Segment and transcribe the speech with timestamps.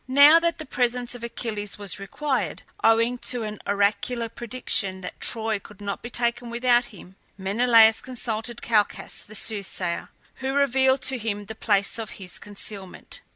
[0.07, 5.59] Now that the presence of Achilles was required, owing to an oracular prediction that Troy
[5.59, 11.45] could not be taken without him, Menelaus consulted Calchas the soothsayer, who revealed to him
[11.45, 13.21] the place of his concealment.